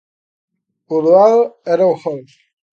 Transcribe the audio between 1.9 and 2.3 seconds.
o gol.